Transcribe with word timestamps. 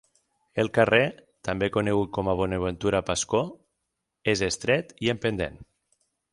El 0.61 0.69
carrer, 0.77 1.01
també 1.49 1.69
conegut 1.75 2.09
com 2.17 2.33
a 2.33 2.35
Bonaventura 2.41 3.03
Pascó, 3.11 3.43
és 4.37 4.45
estret 4.51 4.99
i 5.07 5.15
amb 5.15 5.27
pendent. 5.29 5.65